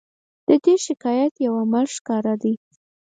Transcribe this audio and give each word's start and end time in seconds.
د 0.47 0.49
دې 0.63 0.75
شکایت 0.85 1.33
یو 1.45 1.53
عامل 1.59 1.85
ښکاره 1.95 2.33
دی. 2.41 2.53